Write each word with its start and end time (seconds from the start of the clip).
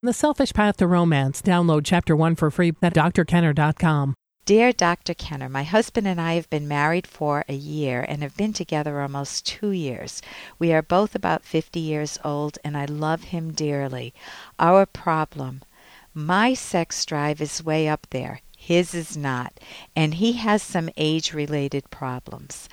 The 0.00 0.12
Selfish 0.12 0.52
Path 0.52 0.76
to 0.76 0.86
Romance. 0.86 1.42
Download 1.42 1.82
Chapter 1.84 2.14
1 2.14 2.36
for 2.36 2.52
free 2.52 2.72
at 2.80 2.94
drkenner.com. 2.94 4.14
Dear 4.44 4.72
Dr. 4.72 5.12
Kenner, 5.12 5.48
my 5.48 5.64
husband 5.64 6.06
and 6.06 6.20
I 6.20 6.34
have 6.34 6.48
been 6.48 6.68
married 6.68 7.04
for 7.04 7.44
a 7.48 7.54
year 7.54 8.06
and 8.08 8.22
have 8.22 8.36
been 8.36 8.52
together 8.52 9.00
almost 9.00 9.44
two 9.44 9.72
years. 9.72 10.22
We 10.56 10.72
are 10.72 10.82
both 10.82 11.16
about 11.16 11.44
50 11.44 11.80
years 11.80 12.16
old 12.24 12.60
and 12.62 12.76
I 12.76 12.84
love 12.84 13.24
him 13.24 13.52
dearly. 13.52 14.14
Our 14.60 14.86
problem 14.86 15.62
my 16.14 16.54
sex 16.54 17.04
drive 17.04 17.40
is 17.40 17.64
way 17.64 17.88
up 17.88 18.06
there. 18.10 18.40
His 18.56 18.94
is 18.94 19.16
not, 19.16 19.58
and 19.94 20.14
he 20.14 20.32
has 20.34 20.62
some 20.62 20.90
age 20.96 21.32
related 21.32 21.90
problems. 21.90 22.68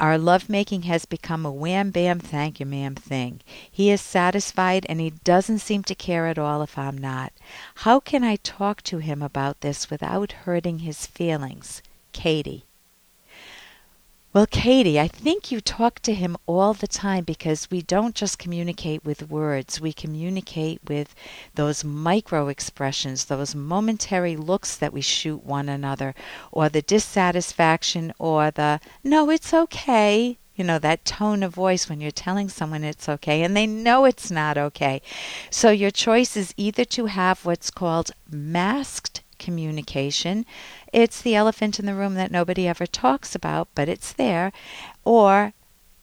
Our 0.00 0.16
lovemaking 0.16 0.84
has 0.84 1.04
become 1.04 1.44
a 1.44 1.52
wham 1.52 1.90
bam 1.90 2.20
thank 2.20 2.58
you 2.58 2.64
ma'am 2.64 2.94
thing. 2.94 3.42
He 3.70 3.90
is 3.90 4.00
satisfied 4.00 4.86
and 4.88 4.98
he 4.98 5.10
doesn't 5.10 5.58
seem 5.58 5.82
to 5.84 5.94
care 5.94 6.26
at 6.26 6.38
all 6.38 6.62
if 6.62 6.78
I'm 6.78 6.96
not. 6.96 7.34
How 7.74 8.00
can 8.00 8.24
I 8.24 8.36
talk 8.36 8.80
to 8.84 8.98
him 8.98 9.20
about 9.20 9.60
this 9.60 9.90
without 9.90 10.32
hurting 10.32 10.78
his 10.78 11.04
feelings? 11.04 11.82
Katie. 12.12 12.64
Well, 14.32 14.46
Katie, 14.46 15.00
I 15.00 15.08
think 15.08 15.50
you 15.50 15.60
talk 15.60 15.98
to 16.00 16.14
him 16.14 16.36
all 16.46 16.72
the 16.72 16.86
time 16.86 17.24
because 17.24 17.68
we 17.68 17.82
don't 17.82 18.14
just 18.14 18.38
communicate 18.38 19.04
with 19.04 19.28
words. 19.28 19.80
We 19.80 19.92
communicate 19.92 20.80
with 20.86 21.16
those 21.56 21.82
micro 21.82 22.46
expressions, 22.46 23.24
those 23.24 23.56
momentary 23.56 24.36
looks 24.36 24.76
that 24.76 24.92
we 24.92 25.00
shoot 25.00 25.44
one 25.44 25.68
another, 25.68 26.14
or 26.52 26.68
the 26.68 26.80
dissatisfaction, 26.80 28.12
or 28.20 28.52
the, 28.52 28.78
no, 29.02 29.30
it's 29.30 29.52
okay. 29.52 30.38
You 30.54 30.62
know, 30.62 30.78
that 30.78 31.04
tone 31.04 31.42
of 31.42 31.52
voice 31.52 31.88
when 31.88 32.00
you're 32.00 32.12
telling 32.12 32.48
someone 32.48 32.84
it's 32.84 33.08
okay 33.08 33.42
and 33.42 33.56
they 33.56 33.66
know 33.66 34.04
it's 34.04 34.30
not 34.30 34.56
okay. 34.56 35.02
So 35.50 35.72
your 35.72 35.90
choice 35.90 36.36
is 36.36 36.54
either 36.56 36.84
to 36.84 37.06
have 37.06 37.44
what's 37.44 37.72
called 37.72 38.12
masked 38.30 39.22
communication. 39.40 40.46
It's 40.92 41.20
the 41.20 41.34
elephant 41.34 41.80
in 41.80 41.86
the 41.86 41.96
room 41.96 42.14
that 42.14 42.30
nobody 42.30 42.68
ever 42.68 42.86
talks 42.86 43.34
about, 43.34 43.66
but 43.74 43.88
it's 43.88 44.12
there. 44.12 44.52
Or 45.04 45.52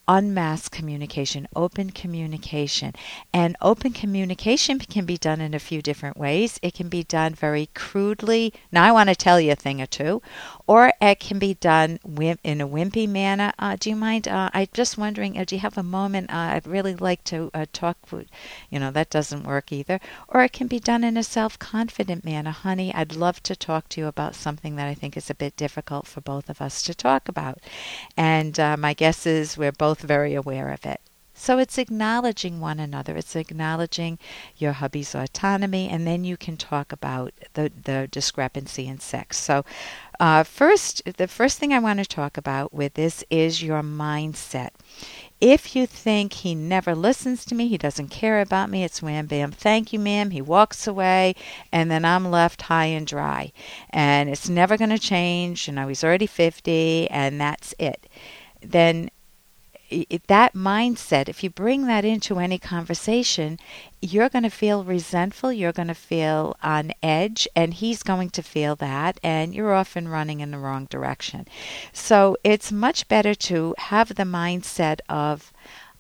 unmasked 0.08 0.72
communication, 0.72 1.47
open 1.55 1.89
communication. 1.91 2.94
And 3.33 3.55
open 3.61 3.91
communication 3.94 4.80
can 4.80 5.05
be 5.05 5.17
done 5.17 5.41
in 5.41 5.53
a 5.53 5.59
few 5.59 5.81
different 5.81 6.17
ways. 6.17 6.59
It 6.61 6.73
can 6.73 6.89
be 6.89 7.03
done 7.03 7.36
very 7.36 7.69
crudely. 7.75 8.53
Now, 8.72 8.83
I 8.83 8.91
want 8.91 9.09
to 9.09 9.16
tell 9.16 9.39
you 9.39 9.52
a 9.52 9.55
thing 9.55 9.81
or 9.81 9.86
two. 9.86 10.22
Or 10.66 10.91
it 11.02 11.19
can 11.19 11.39
be 11.39 11.53
done 11.53 11.99
in 12.44 12.61
a 12.61 12.67
wimpy 12.67 13.08
manner. 13.08 13.53
Uh, 13.59 13.75
do 13.80 13.89
you 13.89 13.95
mind? 13.95 14.27
Uh, 14.27 14.49
I'm 14.53 14.67
just 14.73 14.97
wondering, 14.97 15.38
uh, 15.38 15.45
do 15.45 15.55
you 15.55 15.61
have 15.61 15.77
a 15.77 15.83
moment? 15.83 16.30
Uh, 16.30 16.55
I'd 16.55 16.67
really 16.67 16.95
like 16.95 17.23
to 17.25 17.52
uh, 17.53 17.66
talk. 17.73 17.97
You 18.69 18.80
know, 18.80 18.92
that 18.92 19.09
doesn't 19.09 19.44
work 19.44 19.71
either. 19.71 19.99
Or 20.27 20.44
it 20.44 20.53
can 20.53 20.67
be 20.67 20.80
done 20.80 21.03
in 21.03 21.17
a 21.17 21.23
self 21.23 21.58
confident 21.59 22.23
manner. 22.23 22.52
Honey, 22.52 22.94
I'd 22.94 23.16
love 23.16 23.42
to 23.44 23.55
talk 23.55 23.89
to 23.89 24.02
you 24.02 24.08
about 24.08 24.36
something 24.36 24.75
that 24.75 24.88
I 24.88 24.94
think 24.94 25.17
is 25.17 25.30
a 25.30 25.36
bit 25.36 25.58
difficult 25.58 26.08
for 26.08 26.21
both 26.21 26.49
of 26.49 26.61
us 26.61 26.81
to 26.83 26.94
talk 26.94 27.27
about. 27.27 27.59
And 28.16 28.59
uh, 28.59 28.77
my 28.77 28.94
guess 28.94 29.25
is 29.25 29.58
we're 29.58 29.71
both 29.71 29.97
both 29.98 30.08
very 30.08 30.36
aware 30.36 30.72
of 30.72 30.86
it. 30.86 31.02
So 31.40 31.59
it's 31.59 31.78
acknowledging 31.78 32.59
one 32.59 32.80
another. 32.80 33.16
It's 33.16 33.36
acknowledging 33.36 34.17
your 34.58 34.73
hubby's 34.73 35.14
autonomy, 35.14 35.88
and 35.88 36.08
then 36.08 36.23
you 36.23 36.36
can 36.36 36.58
talk 36.58 36.92
about 36.92 37.31
the, 37.54 37.72
the 37.84 38.08
discrepancy 38.09 38.88
in 38.88 39.00
sex. 39.00 39.38
So, 39.38 39.64
uh, 40.20 40.44
first, 40.44 41.04
the 41.17 41.28
first 41.28 41.59
thing 41.59 41.73
I 41.73 41.80
want 41.80 42.00
to 42.00 42.06
talk 42.06 42.38
about 42.38 42.73
with 42.73 42.95
this 42.95 43.23
is 43.30 43.62
your 43.62 43.84
mindset. 43.84 44.72
If 45.39 45.76
you 45.76 45.86
think 45.86 46.34
he 46.34 46.56
never 46.56 46.95
listens 46.95 47.45
to 47.45 47.56
me, 47.56 47.67
he 47.67 47.78
doesn't 47.78 48.08
care 48.08 48.42
about 48.42 48.72
me, 48.72 48.84
it's 48.84 49.04
wham 49.04 49.28
bam, 49.28 49.52
thank 49.52 49.94
you, 49.94 50.00
ma'am, 50.00 50.32
he 50.32 50.42
walks 50.42 50.88
away, 50.88 51.36
and 51.72 51.92
then 51.92 52.04
I'm 52.04 52.32
left 52.32 52.64
high 52.64 52.86
and 52.86 53.06
dry. 53.06 53.52
And 53.92 54.28
it's 54.28 54.50
never 54.50 54.76
going 54.76 54.89
to 54.89 54.98
change, 54.98 55.67
you 55.67 55.73
know, 55.76 55.88
he's 55.88 56.04
already 56.04 56.26
50, 56.26 57.11
and 57.11 57.39
that's 57.39 57.76
it. 57.77 58.08
Then 58.61 59.11
it, 59.89 60.27
that 60.27 60.53
mindset, 60.53 61.30
if 61.30 61.43
you 61.43 61.49
bring 61.49 61.87
that 61.87 62.05
into 62.05 62.39
any 62.39 62.58
conversation, 62.58 63.59
you're 64.02 64.30
going 64.30 64.43
to 64.43 64.49
feel 64.49 64.83
resentful, 64.83 65.52
you're 65.52 65.71
going 65.71 65.87
to 65.87 65.93
feel 65.93 66.55
on 66.61 66.92
edge, 67.02 67.48
and 67.55 67.73
he's 67.73 68.03
going 68.03 68.30
to 68.31 68.43
feel 68.43 68.76
that, 68.76 69.20
and 69.23 69.55
you're 69.55 69.73
often 69.73 70.08
running 70.08 70.39
in 70.39 70.52
the 70.52 70.59
wrong 70.59 70.86
direction. 70.86 71.47
So 71.93 72.37
it's 72.43 72.71
much 72.71 73.08
better 73.08 73.33
to 73.36 73.76
have 73.77 74.15
the 74.15 74.23
mindset 74.23 74.99
of, 75.09 75.52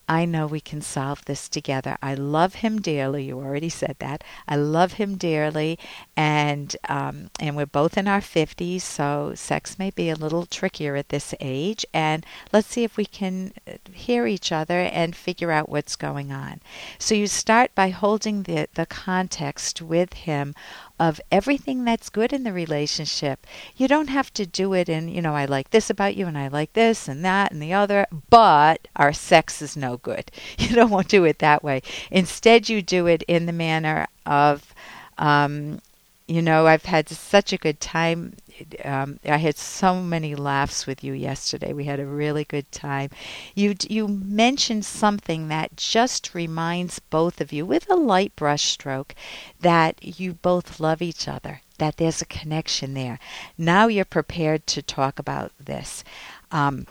I 0.09 0.25
know 0.25 0.47
we 0.47 0.61
can 0.61 0.81
solve 0.81 1.25
this 1.25 1.49
together. 1.49 1.97
I 2.01 2.13
love 2.13 2.55
him 2.55 2.79
dearly. 2.79 3.25
You 3.25 3.39
already 3.39 3.69
said 3.69 3.97
that. 3.99 4.23
I 4.47 4.55
love 4.55 4.93
him 4.93 5.17
dearly, 5.17 5.77
and 6.15 6.75
um, 6.87 7.29
and 7.39 7.57
we're 7.57 7.65
both 7.65 7.97
in 7.97 8.07
our 8.07 8.21
fifties, 8.21 8.83
so 8.83 9.33
sex 9.35 9.77
may 9.77 9.89
be 9.89 10.09
a 10.09 10.15
little 10.15 10.45
trickier 10.45 10.95
at 10.95 11.09
this 11.09 11.35
age. 11.41 11.85
And 11.93 12.25
let's 12.53 12.67
see 12.67 12.83
if 12.83 12.95
we 12.95 13.05
can 13.05 13.53
uh, 13.67 13.73
hear 13.91 14.25
each 14.25 14.51
other 14.51 14.79
and 14.79 15.15
figure 15.15 15.51
out 15.51 15.69
what's 15.69 15.95
going 15.95 16.31
on. 16.31 16.61
So 16.97 17.13
you 17.13 17.27
start 17.27 17.75
by 17.75 17.89
holding 17.89 18.43
the 18.43 18.69
the 18.73 18.85
context 18.85 19.81
with 19.81 20.13
him 20.13 20.55
of 20.99 21.21
everything 21.31 21.83
that's 21.83 22.09
good 22.09 22.33
in 22.33 22.43
the 22.43 22.53
relationship. 22.53 23.45
You 23.75 23.87
don't 23.87 24.09
have 24.09 24.33
to 24.33 24.45
do 24.45 24.73
it 24.73 24.89
in, 24.89 25.09
you 25.09 25.21
know, 25.21 25.35
I 25.35 25.45
like 25.45 25.69
this 25.69 25.89
about 25.89 26.15
you 26.15 26.25
and 26.25 26.37
I 26.37 26.47
like 26.47 26.73
this 26.73 27.07
and 27.07 27.23
that 27.23 27.51
and 27.51 27.61
the 27.61 27.73
other, 27.73 28.07
but 28.29 28.87
our 28.95 29.13
sex 29.13 29.61
is 29.61 29.77
no 29.77 29.96
good. 29.97 30.31
You 30.57 30.75
don't 30.75 30.89
want 30.89 31.09
to 31.09 31.17
do 31.17 31.25
it 31.25 31.39
that 31.39 31.63
way. 31.63 31.81
Instead, 32.11 32.69
you 32.69 32.81
do 32.81 33.07
it 33.07 33.23
in 33.23 33.45
the 33.45 33.53
manner 33.53 34.07
of, 34.25 34.73
um, 35.17 35.81
you 36.27 36.41
know, 36.41 36.67
I've 36.67 36.85
had 36.85 37.07
such 37.09 37.53
a 37.53 37.57
good 37.57 37.79
time 37.79 38.35
um, 38.83 39.19
I 39.25 39.37
had 39.37 39.57
so 39.57 40.01
many 40.01 40.35
laughs 40.35 40.87
with 40.87 41.03
you 41.03 41.13
yesterday. 41.13 41.73
We 41.73 41.85
had 41.85 41.99
a 41.99 42.05
really 42.05 42.43
good 42.43 42.71
time. 42.71 43.09
You 43.55 43.75
you 43.87 44.07
mentioned 44.07 44.85
something 44.85 45.47
that 45.49 45.77
just 45.77 46.33
reminds 46.33 46.99
both 46.99 47.41
of 47.41 47.51
you, 47.51 47.65
with 47.65 47.89
a 47.89 47.95
light 47.95 48.35
brushstroke, 48.35 49.11
that 49.59 50.19
you 50.19 50.33
both 50.33 50.79
love 50.79 51.01
each 51.01 51.27
other. 51.27 51.61
That 51.77 51.97
there's 51.97 52.21
a 52.21 52.25
connection 52.25 52.93
there. 52.93 53.19
Now 53.57 53.87
you're 53.87 54.05
prepared 54.05 54.65
to 54.67 54.81
talk 54.81 55.19
about 55.19 55.51
this. 55.59 56.03
Um, 56.51 56.87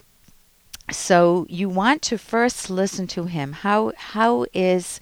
so 0.91 1.45
you 1.49 1.69
want 1.69 2.01
to 2.03 2.17
first 2.17 2.69
listen 2.69 3.07
to 3.07 3.25
him. 3.25 3.51
How 3.53 3.91
how 3.97 4.45
is 4.53 4.99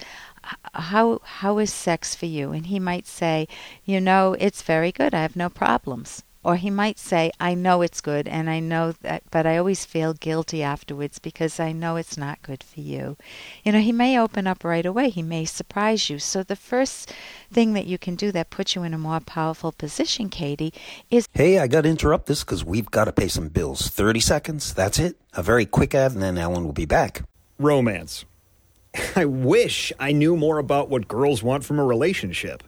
how 0.74 1.20
how 1.24 1.58
is 1.60 1.74
sex 1.74 2.16
for 2.16 2.26
you? 2.26 2.52
And 2.52 2.68
he 2.68 2.80
might 2.80 3.08
say, 3.08 3.48
you 3.84 4.02
know, 4.02 4.36
it's 4.40 4.62
very 4.62 4.92
good. 4.92 5.14
I 5.14 5.22
have 5.22 5.36
no 5.36 5.50
problems. 5.50 6.24
Or 6.46 6.58
he 6.58 6.70
might 6.70 7.00
say, 7.00 7.32
I 7.40 7.56
know 7.56 7.82
it's 7.82 8.02
good 8.02 8.28
and 8.28 8.52
I 8.52 8.60
know 8.60 8.92
that, 9.02 9.24
but 9.32 9.48
I 9.48 9.58
always 9.58 9.84
feel 9.84 10.14
guilty 10.14 10.62
afterwards 10.62 11.18
because 11.18 11.60
I 11.60 11.72
know 11.72 11.96
it's 11.96 12.20
not 12.20 12.44
good 12.44 12.62
for 12.62 12.82
you. 12.82 13.18
You 13.64 13.72
know, 13.72 13.80
he 13.80 13.92
may 13.92 14.20
open 14.20 14.46
up 14.46 14.64
right 14.64 14.86
away. 14.86 15.10
He 15.10 15.24
may 15.24 15.46
surprise 15.46 16.08
you. 16.08 16.20
So 16.20 16.44
the 16.44 16.56
first 16.56 17.12
thing 17.52 17.74
that 17.74 17.88
you 17.88 17.98
can 17.98 18.14
do 18.14 18.32
that 18.32 18.52
puts 18.52 18.76
you 18.76 18.84
in 18.84 18.94
a 18.94 19.00
more 19.00 19.22
powerful 19.22 19.72
position, 19.72 20.30
Katie, 20.30 20.72
is. 21.10 21.28
Hey, 21.34 21.58
I 21.58 21.66
got 21.66 21.82
to 21.82 21.90
interrupt 21.90 22.28
this 22.28 22.44
because 22.44 22.64
we've 22.64 22.92
got 22.92 23.06
to 23.06 23.12
pay 23.12 23.28
some 23.28 23.50
bills. 23.50 23.88
30 23.88 24.20
seconds. 24.20 24.72
That's 24.72 25.00
it. 25.00 25.18
A 25.34 25.42
very 25.42 25.66
quick 25.66 25.96
ad 25.96 26.12
and 26.12 26.22
then 26.22 26.38
Ellen 26.38 26.64
will 26.64 26.74
be 26.74 26.86
back. 26.86 27.24
Romance. 27.58 28.24
I 29.16 29.26
wish 29.26 29.92
I 30.00 30.12
knew 30.12 30.38
more 30.38 30.60
about 30.60 30.92
what 30.92 31.08
girls 31.08 31.42
want 31.42 31.66
from 31.66 31.80
a 31.80 31.84
relationship. 31.84 32.62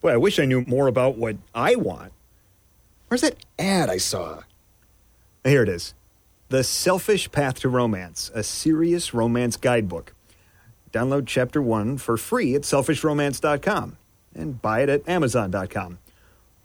Well, 0.00 0.14
I 0.14 0.16
wish 0.16 0.38
I 0.38 0.46
knew 0.46 0.64
more 0.66 0.86
about 0.86 1.18
what 1.18 1.36
I 1.54 1.74
want. 1.74 2.14
Where's 3.08 3.22
that 3.22 3.36
ad 3.58 3.88
I 3.88 3.96
saw? 3.96 4.42
Here 5.42 5.62
it 5.62 5.68
is 5.68 5.94
The 6.50 6.62
Selfish 6.62 7.32
Path 7.32 7.60
to 7.60 7.68
Romance, 7.68 8.30
a 8.34 8.42
serious 8.42 9.14
romance 9.14 9.56
guidebook. 9.56 10.14
Download 10.92 11.26
chapter 11.26 11.60
one 11.62 11.96
for 11.96 12.16
free 12.16 12.54
at 12.54 12.62
selfishromance.com 12.62 13.96
and 14.34 14.62
buy 14.62 14.82
it 14.82 14.88
at 14.88 15.08
amazon.com. 15.08 15.98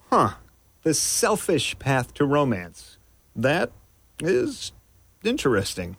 Huh. 0.09 0.33
The 0.83 0.93
Selfish 0.93 1.79
Path 1.79 2.13
to 2.15 2.25
Romance. 2.25 2.97
That 3.35 3.71
is 4.19 4.73
interesting 5.23 5.95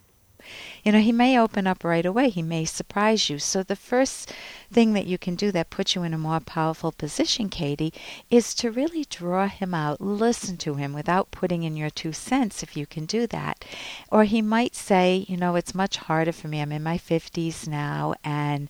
you 0.85 0.93
know, 0.93 1.01
he 1.01 1.13
may 1.13 1.39
open 1.39 1.67
up 1.67 1.83
right 1.83 2.05
away. 2.05 2.29
He 2.29 2.43
may 2.43 2.67
surprise 2.67 3.31
you. 3.31 3.39
So 3.39 3.63
the 3.63 3.75
first 3.75 4.33
thing 4.71 4.93
that 4.93 5.07
you 5.07 5.17
can 5.17 5.35
do 5.35 5.51
that 5.53 5.71
puts 5.71 5.95
you 5.95 6.03
in 6.03 6.13
a 6.13 6.19
more 6.19 6.41
powerful 6.41 6.93
position, 6.93 7.49
Katie, 7.49 7.93
is 8.31 8.55
to 8.57 8.71
really 8.71 9.07
draw 9.07 9.49
him 9.49 9.73
out, 9.73 10.01
listen 10.01 10.59
to 10.59 10.75
him 10.75 10.93
without 10.93 11.31
putting 11.31 11.63
in 11.63 11.77
your 11.77 11.91
two 11.91 12.13
cents 12.13 12.63
if 12.63 12.77
you 12.77 12.87
can 12.87 13.07
do 13.07 13.27
that. 13.29 13.65
Or 14.13 14.25
he 14.25 14.43
might 14.43 14.75
say, 14.75 15.25
you 15.27 15.39
know, 15.39 15.57
it's 15.57 15.75
much 15.75 15.97
harder 15.97 16.33
for 16.33 16.49
me. 16.49 16.61
I'm 16.61 16.73
in 16.73 16.83
my 16.83 16.99
50s 16.99 17.67
now 17.67 18.15
and 18.23 18.69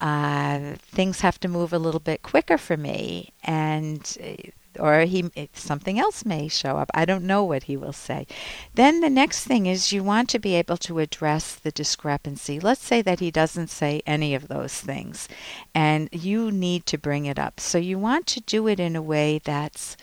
uh, 0.00 0.74
things 0.80 1.20
have 1.20 1.40
to 1.40 1.48
move 1.48 1.72
a 1.72 1.78
little 1.78 2.00
bit 2.00 2.22
quicker 2.22 2.58
for 2.58 2.76
me. 2.76 3.32
And 3.42 4.16
or 4.78 5.00
he 5.00 5.30
something 5.52 5.98
else 5.98 6.24
may 6.24 6.48
show 6.48 6.76
up. 6.78 6.90
I 6.94 7.04
don't 7.04 7.24
know 7.24 7.42
what 7.44 7.64
he 7.64 7.76
will 7.76 7.92
say. 7.92 8.26
Then 8.74 9.00
the 9.00 9.10
next 9.10 9.44
thing 9.44 9.66
is 9.66 9.92
you 9.92 10.02
want 10.02 10.28
to 10.30 10.38
be 10.38 10.54
able 10.54 10.76
to 10.78 10.98
address 10.98 11.54
the 11.54 11.70
discrepancy. 11.70 12.60
Let's 12.60 12.84
say 12.84 13.02
that 13.02 13.20
he 13.20 13.30
doesn't 13.30 13.68
say 13.68 14.02
any 14.06 14.34
of 14.34 14.48
those 14.48 14.74
things, 14.80 15.28
and 15.74 16.08
you 16.12 16.50
need 16.50 16.86
to 16.86 16.98
bring 16.98 17.26
it 17.26 17.38
up. 17.38 17.60
So 17.60 17.78
you 17.78 17.98
want 17.98 18.26
to 18.28 18.40
do 18.40 18.68
it 18.68 18.80
in 18.80 18.96
a 18.96 19.02
way 19.02 19.40
that's 19.42 19.96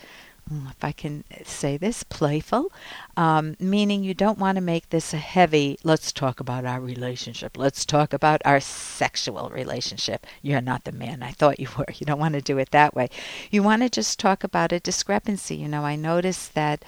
if 0.50 0.84
I 0.84 0.92
can 0.92 1.24
say 1.44 1.76
this, 1.76 2.02
playful, 2.02 2.70
um, 3.16 3.56
meaning 3.58 4.04
you 4.04 4.14
don't 4.14 4.38
want 4.38 4.56
to 4.56 4.60
make 4.62 4.90
this 4.90 5.14
a 5.14 5.18
heavy, 5.18 5.78
let's 5.82 6.12
talk 6.12 6.40
about 6.40 6.64
our 6.64 6.80
relationship, 6.80 7.56
let's 7.56 7.84
talk 7.84 8.12
about 8.12 8.42
our 8.44 8.60
sexual 8.60 9.48
relationship. 9.50 10.26
You're 10.42 10.60
not 10.60 10.84
the 10.84 10.92
man 10.92 11.22
I 11.22 11.30
thought 11.30 11.60
you 11.60 11.68
were. 11.78 11.86
You 11.94 12.06
don't 12.06 12.18
want 12.18 12.34
to 12.34 12.42
do 12.42 12.58
it 12.58 12.70
that 12.72 12.94
way. 12.94 13.08
You 13.50 13.62
want 13.62 13.82
to 13.82 13.88
just 13.88 14.18
talk 14.18 14.44
about 14.44 14.72
a 14.72 14.80
discrepancy. 14.80 15.54
You 15.56 15.68
know, 15.68 15.84
I 15.84 15.96
noticed 15.96 16.54
that 16.54 16.84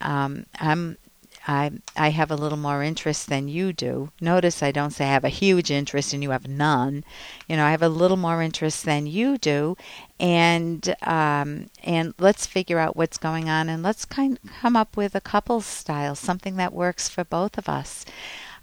um, 0.00 0.46
I'm 0.60 0.96
I 1.46 1.72
I 1.96 2.10
have 2.10 2.30
a 2.30 2.36
little 2.36 2.58
more 2.58 2.82
interest 2.82 3.28
than 3.28 3.48
you 3.48 3.72
do. 3.72 4.10
Notice 4.20 4.62
I 4.62 4.72
don't 4.72 4.90
say 4.90 5.06
I 5.06 5.12
have 5.12 5.24
a 5.24 5.28
huge 5.30 5.70
interest 5.70 6.12
and 6.12 6.22
you 6.22 6.30
have 6.30 6.46
none. 6.46 7.04
You 7.48 7.56
know, 7.56 7.64
I 7.64 7.70
have 7.70 7.82
a 7.82 7.88
little 7.88 8.16
more 8.16 8.42
interest 8.42 8.84
than 8.84 9.06
you 9.06 9.38
do, 9.38 9.76
and 10.18 10.94
um, 11.02 11.70
and 11.82 12.14
let's 12.18 12.46
figure 12.46 12.78
out 12.78 12.96
what's 12.96 13.18
going 13.18 13.48
on 13.48 13.68
and 13.68 13.82
let's 13.82 14.04
kind 14.04 14.38
of 14.42 14.50
come 14.60 14.76
up 14.76 14.96
with 14.96 15.14
a 15.14 15.20
couple 15.20 15.60
style, 15.60 16.14
something 16.14 16.56
that 16.56 16.72
works 16.72 17.08
for 17.08 17.24
both 17.24 17.56
of 17.56 17.68
us. 17.68 18.04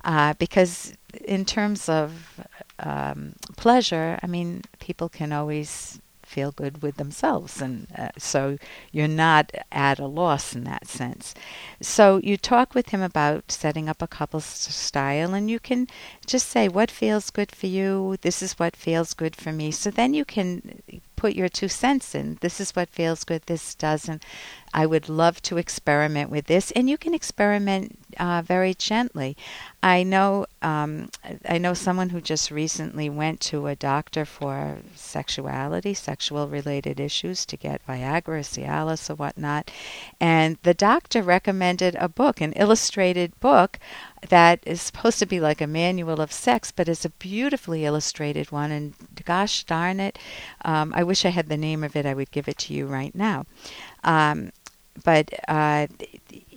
Uh, 0.05 0.33
because 0.35 0.93
in 1.25 1.43
terms 1.43 1.89
of 1.89 2.39
um, 2.79 3.33
pleasure, 3.57 4.19
I 4.21 4.27
mean, 4.27 4.61
people 4.79 5.09
can 5.09 5.33
always 5.33 5.99
feel 6.27 6.51
good 6.51 6.81
with 6.81 6.97
themselves. 6.97 7.61
And 7.61 7.87
uh, 7.97 8.09
so 8.17 8.57
you're 8.91 9.07
not 9.07 9.51
at 9.71 9.99
a 9.99 10.05
loss 10.05 10.55
in 10.55 10.63
that 10.65 10.87
sense. 10.87 11.33
So 11.81 12.17
you 12.17 12.37
talk 12.37 12.75
with 12.75 12.89
him 12.89 13.01
about 13.01 13.51
setting 13.51 13.89
up 13.89 14.01
a 14.01 14.07
couple 14.07 14.41
style, 14.41 15.33
and 15.33 15.49
you 15.49 15.59
can 15.59 15.87
just 16.25 16.49
say, 16.49 16.67
What 16.67 16.91
feels 16.91 17.29
good 17.29 17.51
for 17.51 17.67
you? 17.67 18.17
This 18.21 18.41
is 18.41 18.59
what 18.59 18.75
feels 18.75 19.13
good 19.13 19.35
for 19.35 19.51
me. 19.51 19.71
So 19.71 19.89
then 19.89 20.13
you 20.13 20.25
can 20.25 20.81
put 21.15 21.35
your 21.35 21.49
two 21.49 21.67
cents 21.67 22.15
in. 22.15 22.37
This 22.41 22.61
is 22.61 22.71
what 22.71 22.89
feels 22.89 23.23
good, 23.23 23.41
this 23.47 23.75
doesn't. 23.75 24.23
I 24.77 24.85
would 24.85 25.09
love 25.09 25.41
to 25.41 25.57
experiment 25.57 26.29
with 26.29 26.45
this, 26.45 26.69
and 26.69 26.87
you 26.87 26.99
can 26.99 27.15
experiment 27.15 27.97
uh, 28.19 28.43
very 28.43 28.75
gently. 28.75 29.35
I 29.81 30.03
know 30.03 30.45
um, 30.61 31.09
I 31.49 31.57
know 31.57 31.73
someone 31.73 32.09
who 32.09 32.21
just 32.21 32.51
recently 32.51 33.09
went 33.09 33.39
to 33.49 33.65
a 33.65 33.75
doctor 33.75 34.23
for 34.23 34.77
sexuality, 34.93 35.95
sexual 35.95 36.47
related 36.47 36.99
issues 36.99 37.43
to 37.47 37.57
get 37.57 37.87
Viagra, 37.87 38.43
Cialis, 38.45 39.09
or 39.09 39.15
whatnot, 39.15 39.71
and 40.19 40.59
the 40.61 40.75
doctor 40.75 41.23
recommended 41.23 41.95
a 41.95 42.07
book, 42.07 42.39
an 42.39 42.53
illustrated 42.53 43.39
book 43.39 43.79
that 44.29 44.59
is 44.63 44.79
supposed 44.79 45.17
to 45.17 45.25
be 45.25 45.39
like 45.39 45.59
a 45.59 45.65
manual 45.65 46.21
of 46.21 46.31
sex, 46.31 46.71
but 46.71 46.87
it's 46.87 47.03
a 47.05 47.09
beautifully 47.09 47.83
illustrated 47.83 48.51
one. 48.51 48.71
And 48.71 48.93
gosh 49.25 49.63
darn 49.63 49.99
it, 49.99 50.19
um, 50.63 50.93
I 50.95 51.03
wish 51.03 51.25
I 51.25 51.29
had 51.29 51.49
the 51.49 51.57
name 51.57 51.83
of 51.83 51.95
it. 51.95 52.05
I 52.05 52.13
would 52.13 52.29
give 52.29 52.47
it 52.47 52.59
to 52.59 52.75
you 52.75 52.85
right 52.85 53.15
now. 53.15 53.47
Um, 54.03 54.51
but 55.03 55.31
uh, 55.47 55.87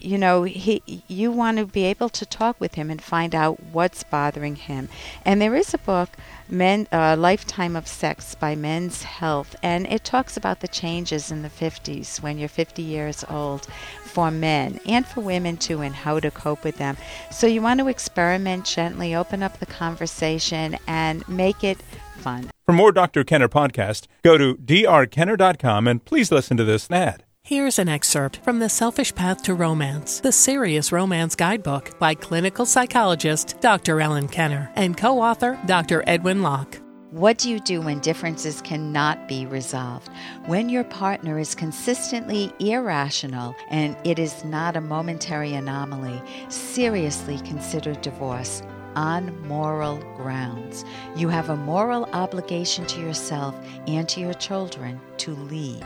you 0.01 0.17
know, 0.17 0.45
he, 0.45 0.83
you 1.09 1.31
want 1.31 1.59
to 1.59 1.67
be 1.67 1.85
able 1.85 2.09
to 2.09 2.25
talk 2.25 2.61
with 2.61 2.75
him 2.75 2.91
and 2.91 3.03
find 3.03 3.35
out 3.35 3.63
what's 3.73 4.03
bothering 4.03 4.57
him. 4.57 4.89
And 5.25 5.41
there 5.41 5.55
is 5.55 5.75
a 5.75 5.79
book, 5.79 6.11
Men, 6.49 6.89
uh, 6.91 7.17
Lifetime 7.19 7.77
of 7.77 7.87
Sex 7.87 8.35
by 8.35 8.55
Men's 8.55 9.03
Health, 9.03 9.55
and 9.63 9.87
it 9.87 10.05
talks 10.05 10.37
about 10.37 10.61
the 10.61 10.69
changes 10.69 11.31
in 11.31 11.43
the 11.43 11.51
50s 11.51 12.23
when 12.23 12.39
you're 12.39 12.49
50 12.49 12.83
years 12.83 13.25
old 13.29 13.67
for 14.05 14.31
men 14.31 14.81
and 14.87 15.07
for 15.07 15.21
women 15.21 15.57
too, 15.57 15.83
and 15.83 15.95
how 15.95 16.19
to 16.19 16.31
cope 16.31 16.65
with 16.65 16.79
them. 16.79 16.97
So 17.31 17.47
you 17.47 17.63
want 17.63 17.81
to 17.81 17.89
experiment 17.89 18.65
gently, 18.65 19.15
open 19.15 19.43
up 19.43 19.59
the 19.59 19.67
conversation, 19.67 20.79
and 20.87 21.29
make 21.29 21.63
it 21.63 21.79
fun. 22.17 22.51
For 22.65 22.73
more 22.73 22.93
Dr. 22.93 23.23
Kenner 23.25 23.49
podcast, 23.49 24.07
go 24.23 24.39
to 24.39 24.55
drkenner.com 24.55 25.87
and 25.87 26.05
please 26.05 26.33
listen 26.33 26.57
to 26.57 26.65
this 26.65 26.91
ad. 26.91 27.25
Here's 27.43 27.81
an 27.81 27.89
excerpt 27.89 28.37
from 28.45 28.61
The 28.61 28.69
Selfish 28.69 29.13
Path 29.15 29.43
to 29.45 29.55
Romance, 29.55 30.21
the 30.21 30.31
Serious 30.31 30.93
Romance 30.93 31.35
Guidebook 31.35 31.99
by 31.99 32.15
clinical 32.15 32.65
psychologist 32.65 33.57
Dr. 33.61 34.01
Ellen 34.01 34.29
Kenner 34.29 34.71
and 34.77 34.97
co 34.97 35.21
author 35.21 35.59
Dr. 35.67 36.05
Edwin 36.07 36.43
Locke. 36.43 36.81
What 37.11 37.39
do 37.39 37.51
you 37.51 37.59
do 37.59 37.81
when 37.81 37.99
differences 38.01 38.63
cannot 38.63 39.27
be 39.27 39.47
resolved? 39.47 40.11
When 40.47 40.69
your 40.69 40.85
partner 40.85 41.41
is 41.41 41.57
consistently 41.57 42.53
irrational 42.61 43.57
and 43.69 43.97
it 44.05 44.21
is 44.21 44.45
not 44.45 44.77
a 44.77 44.81
momentary 44.81 45.55
anomaly, 45.55 46.23
seriously 46.51 47.39
consider 47.39 47.95
divorce 47.95 48.63
on 48.95 49.37
moral 49.49 49.97
grounds. 50.17 50.85
You 51.17 51.29
have 51.29 51.49
a 51.49 51.57
moral 51.57 52.05
obligation 52.13 52.87
to 52.87 53.01
yourself 53.01 53.57
and 53.89 54.09
to 54.11 54.21
your 54.21 54.35
children 54.35 55.01
to 55.19 55.35
leave. 55.35 55.85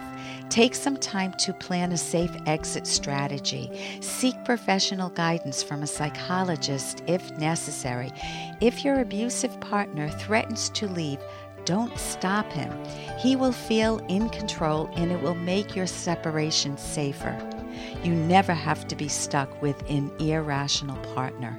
Take 0.50 0.75
some 0.75 0.96
time 0.96 1.32
to 1.38 1.52
plan 1.52 1.93
a 1.93 1.96
safe 1.96 2.31
exit 2.46 2.87
strategy. 2.87 3.99
Seek 4.00 4.37
professional 4.44 5.11
guidance 5.11 5.62
from 5.62 5.82
a 5.82 5.87
psychologist 5.87 7.02
if 7.06 7.31
necessary. 7.38 8.12
If 8.61 8.85
your 8.85 9.00
abusive 9.00 9.58
partner 9.61 10.08
threatens 10.08 10.70
to 10.70 10.87
leave, 10.87 11.19
don't 11.64 11.99
stop 11.99 12.52
him. 12.52 12.73
He 13.19 13.37
will 13.37 13.52
feel 13.52 13.99
in 14.08 14.29
control 14.29 14.91
and 14.96 15.11
it 15.11 15.20
will 15.23 15.35
make 15.35 15.75
your 15.75 15.87
separation 15.87 16.76
safer. 16.76 17.37
You 18.02 18.14
never 18.14 18.52
have 18.52 18.87
to 18.88 18.96
be 18.96 19.08
stuck 19.08 19.62
with 19.62 19.82
an 19.88 20.12
irrational 20.20 20.99
partner. 21.14 21.58